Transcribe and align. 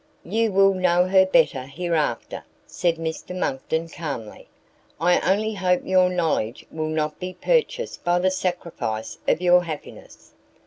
"You 0.25 0.51
will 0.51 0.73
know 0.73 1.05
her 1.05 1.27
better 1.27 1.61
hereafter;" 1.61 2.43
said 2.65 2.95
Mr 2.95 3.37
Monckton 3.37 3.87
calmly, 3.89 4.47
"I 4.99 5.19
only 5.31 5.53
hope 5.53 5.83
your 5.85 6.09
knowledge 6.09 6.65
will 6.71 6.89
not 6.89 7.19
be 7.19 7.35
purchased 7.39 8.03
by 8.03 8.17
the 8.17 8.31
sacrifice 8.31 9.19
of 9.27 9.41
your 9.41 9.65
happiness." 9.65 10.33